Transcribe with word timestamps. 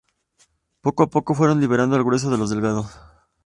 Poco 0.83 1.03
a 1.03 1.09
poco 1.11 1.35
fueron 1.35 1.59
liberando 1.61 1.95
al 1.95 2.03
grueso 2.03 2.31
de 2.31 2.37
los 2.39 2.49
delegados. 2.49 2.91